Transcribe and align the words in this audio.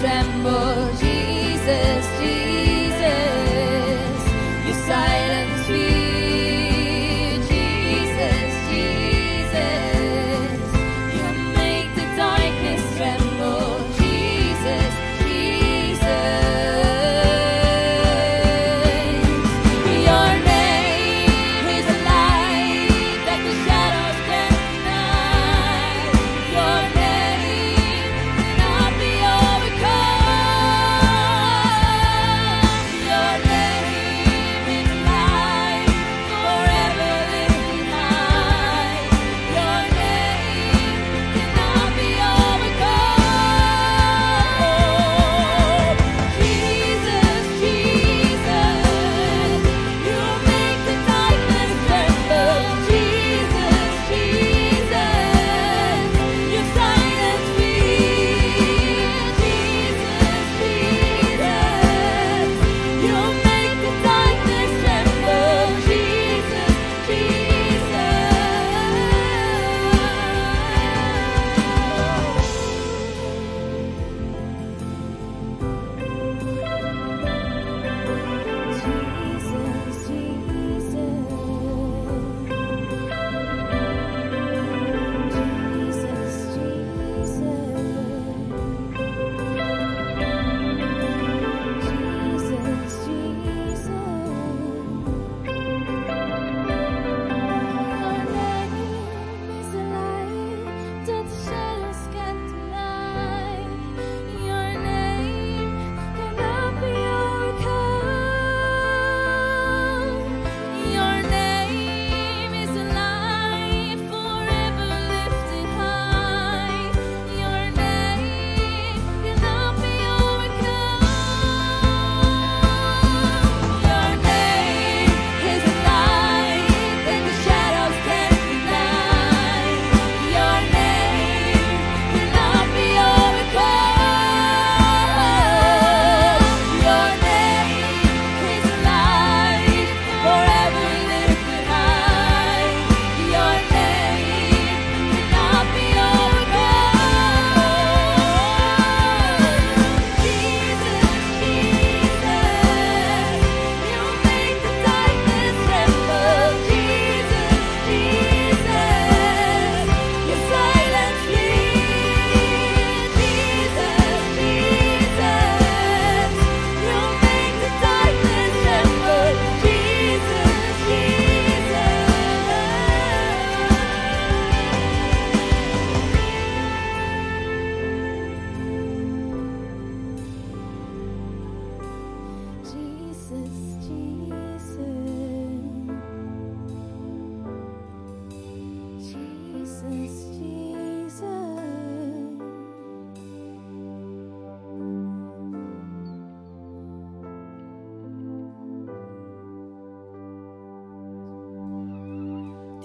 tremble. 0.00 0.67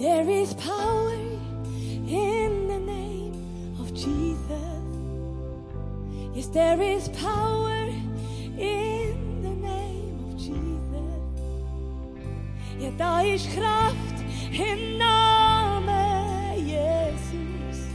There 0.04 0.28
is 0.28 0.52
power 0.54 1.12
in 2.06 2.68
the 2.68 2.78
name 2.78 3.74
of 3.80 3.94
Jesus. 3.94 4.84
Yes, 6.34 6.48
there 6.48 6.82
is 6.82 7.08
power. 7.10 7.53
Ja, 12.78 12.90
da 12.98 13.22
ist 13.22 13.48
Kraft 13.54 14.18
im 14.52 14.98
Namen 14.98 16.66
Jesus. 16.66 17.86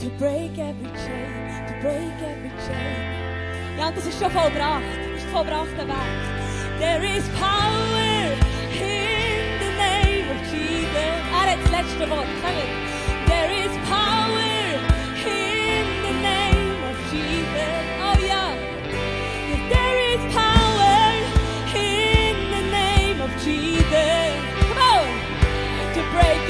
To 0.00 0.08
break 0.18 0.58
every 0.58 0.90
chain, 0.94 1.66
to 1.66 1.74
break 1.82 2.16
every 2.22 2.50
chain. 2.66 3.78
Ja, 3.78 3.90
das 3.90 4.06
ist 4.06 4.18
schon 4.20 4.30
vollbracht. 4.30 4.82
Das 5.14 5.22
ist 5.22 5.30
vollbrachter 5.30 5.86
Weg. 5.86 6.22
There 6.78 7.04
is 7.04 7.24
power 7.38 8.32
in 8.72 9.60
the 9.60 9.70
name 9.76 10.30
of 10.30 10.40
Jesus. 10.52 10.94
Er 11.32 11.50
hat 11.50 11.58
das 11.62 11.70
letzte 11.70 12.10
Wort. 12.10 12.41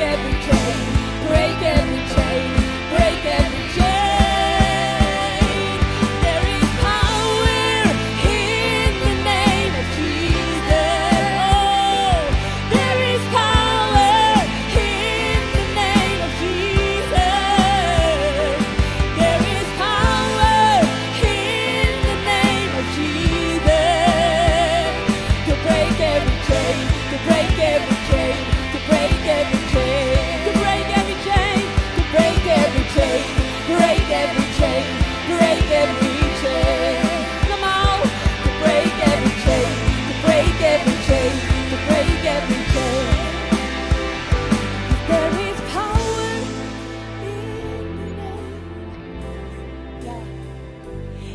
every 0.02 0.32
chain, 0.46 1.28
break 1.28 1.62
every 1.62 1.81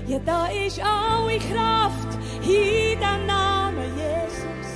Ja, 0.07 0.19
da 0.19 0.45
ist 0.47 0.79
alle 0.79 1.37
Kraft 1.37 2.17
in 2.41 2.97
dem 2.97 3.25
Namen 3.27 3.91
Jesus. 3.97 4.69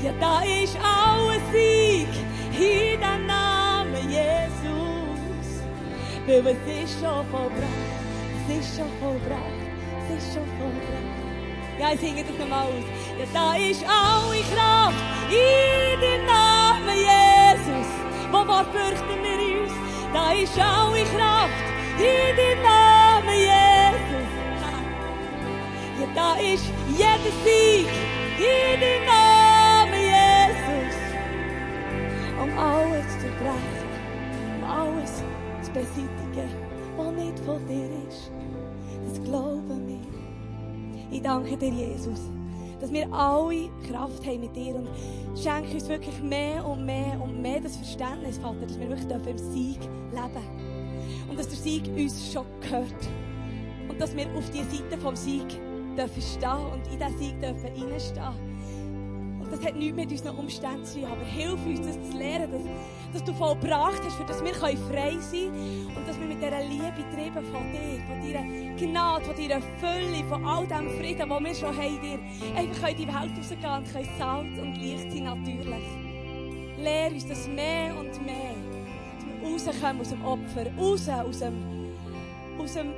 Ja, 0.00 0.12
da 0.20 0.42
ist 0.44 0.76
alle 0.76 1.40
Sieg 1.50 2.06
in 2.52 3.00
dem 3.00 3.26
Namen 3.26 4.08
Jesus. 4.08 5.64
Weil 6.24 6.46
es 6.46 6.84
ist 6.84 7.00
schon 7.00 7.26
vollbracht, 7.32 7.98
es 8.48 8.58
ist 8.58 8.76
schon 8.76 8.86
vollbracht, 9.00 9.58
es 10.08 10.24
ist 10.24 10.34
schon 10.34 10.46
vollbracht. 10.56 11.80
Ja, 11.80 11.92
ich 11.94 12.00
singe 12.00 12.22
das 12.22 12.38
nochmal 12.38 12.62
aus. 12.62 12.84
Ja, 13.18 13.26
da 13.34 13.56
ist 13.56 13.82
alle 13.82 14.40
Kraft 14.54 15.02
in 15.30 16.00
dem 16.00 16.26
Namen 16.26 16.96
Jesus. 16.96 17.88
Wo 18.30 18.46
war 18.46 18.64
fürchten 18.66 19.20
wir 19.20 19.62
uns? 19.62 19.72
Da 20.14 20.30
ist 20.30 20.56
alle 20.56 21.02
Kraft 21.06 21.66
in 21.98 22.36
dem 22.36 22.62
Namen 22.62 22.97
da 26.14 26.34
ist 26.36 26.64
jeder 26.96 27.32
Sieg 27.44 27.88
in 28.38 28.80
dem 28.80 29.04
Namen 29.04 30.00
Jesus. 30.00 30.96
Um 32.42 32.58
alles 32.58 33.06
zu 33.18 33.26
brechen, 33.38 33.88
um 34.56 34.64
alles 34.64 35.22
zu 35.62 35.72
beseitigen, 35.72 36.50
was 36.96 37.12
nicht 37.12 37.38
von 37.40 37.66
dir 37.66 37.88
ist. 38.08 38.30
Das 39.08 39.22
glauben 39.24 39.86
wir. 39.86 39.98
Ich 41.10 41.22
danke 41.22 41.56
dir, 41.56 41.70
Jesus, 41.70 42.30
dass 42.80 42.92
wir 42.92 43.12
alle 43.12 43.70
Kraft 43.88 44.24
haben 44.26 44.40
mit 44.40 44.54
dir 44.54 44.74
und 44.74 44.88
schenke 45.36 45.74
uns 45.74 45.88
wirklich 45.88 46.20
mehr 46.22 46.64
und 46.64 46.84
mehr 46.84 47.20
und 47.20 47.40
mehr 47.40 47.60
das 47.60 47.76
Verständnis, 47.76 48.38
Vater, 48.38 48.66
dass 48.66 48.78
wir 48.78 48.88
wirklich 48.88 49.10
im 49.10 49.38
Sieg 49.38 49.80
leben 50.12 51.28
und 51.28 51.38
dass 51.38 51.48
der 51.48 51.58
Sieg 51.58 51.88
uns 51.96 52.32
schon 52.32 52.44
gehört 52.60 53.08
und 53.88 54.00
dass 54.00 54.14
wir 54.14 54.26
auf 54.36 54.50
die 54.50 54.64
Seite 54.64 54.98
vom 55.00 55.16
Sieg 55.16 55.46
dürfen 55.98 56.22
stehen 56.22 56.66
und 56.72 56.86
in 56.92 56.98
diesen 56.98 57.18
Sieg 57.18 57.40
dürfen 57.40 57.66
reinstehen. 57.66 58.58
Und 59.40 59.52
das 59.52 59.64
hat 59.64 59.76
nichts 59.76 59.96
mit 59.96 60.10
unseren 60.10 60.36
Umständen 60.36 60.84
zu 60.84 61.00
tun, 61.00 61.10
aber 61.10 61.24
hilf 61.24 61.66
uns, 61.66 61.80
das 61.80 62.10
zu 62.10 62.18
lernen, 62.18 62.52
dass, 62.52 62.62
dass 63.14 63.24
du 63.24 63.32
vollbracht 63.32 64.02
hast, 64.04 64.16
für 64.16 64.24
dass 64.24 64.44
wir 64.44 64.54
frei 64.54 64.76
sein 64.76 65.30
können 65.30 65.92
und 65.96 66.06
dass 66.06 66.20
wir 66.20 66.26
mit 66.26 66.38
dieser 66.42 66.60
Liebe 66.60 66.92
getrieben 66.96 67.44
von 67.46 67.72
dir, 67.72 68.02
von 68.06 68.20
deiner 68.20 68.76
Gnade, 68.76 69.24
von 69.24 69.36
deiner 69.36 69.62
Fülle, 69.78 70.24
von 70.28 70.44
all 70.44 70.66
dem 70.66 70.90
Frieden, 70.98 71.30
den 71.30 71.44
wir 71.44 71.54
schon 71.54 71.76
haben, 71.76 72.00
dir 72.00 72.18
einfach 72.56 72.88
in 72.88 72.96
die 72.96 73.06
Welt 73.06 73.38
rausgehen 73.38 73.72
und 73.78 73.92
können 73.92 74.08
Salz 74.18 74.58
und 74.60 74.74
Licht 74.76 75.12
sein, 75.12 75.24
natürlich. 75.24 75.86
Lehr 76.76 77.10
uns 77.10 77.26
das 77.26 77.48
mehr 77.48 77.96
und 77.98 78.24
mehr, 78.24 78.54
dass 79.16 79.66
wir 79.66 79.72
rauskommen 79.72 80.00
aus 80.00 80.08
dem 80.10 80.24
Opfer, 80.24 80.66
raus 80.76 81.08
aus 81.08 81.38
dem, 81.38 81.54
aus 82.58 82.74
dem 82.74 82.92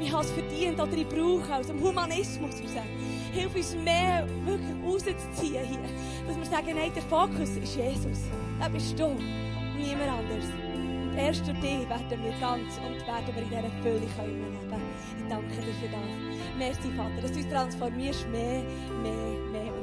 ich 0.00 0.12
habe 0.12 0.24
es 0.24 0.30
verdient 0.30 0.80
oder 0.80 0.96
ich 0.96 1.08
brauche, 1.08 1.54
aus 1.54 1.66
dem 1.66 1.80
Humanismus 1.80 2.54
raus. 2.62 2.82
Hilf 3.32 3.54
uns 3.54 3.76
mehr 3.76 4.26
wirklich 4.44 4.76
rauszuziehen 4.84 5.64
hier. 5.64 5.78
Dass 6.26 6.36
wir 6.36 6.46
sagen, 6.46 6.76
nein, 6.76 6.92
der 6.94 7.02
Fokus 7.02 7.50
ist 7.50 7.76
Jesus. 7.76 8.24
Das 8.58 8.68
bist 8.70 8.98
du. 8.98 9.16
Niemand 9.76 10.10
anders. 10.10 10.46
Und 11.10 11.16
erst 11.16 11.46
durch 11.46 11.58
dich 11.60 11.88
werden 11.88 12.22
wir 12.22 12.32
ganz 12.40 12.78
und 12.78 13.06
werden 13.06 13.34
wir 13.34 13.42
in 13.42 13.48
dieser 13.48 13.82
Fülle 13.82 14.06
können. 14.16 14.58
Ich 15.18 15.28
danke 15.28 15.54
dir 15.56 15.74
für 15.74 15.88
das. 15.88 16.56
Merci, 16.58 16.90
Vater, 16.96 17.22
dass 17.22 17.32
du 17.32 17.38
uns 17.38 17.48
transformierst 17.48 18.28
mehr, 18.28 18.62
mehr, 19.02 19.12
mehr. 19.52 19.79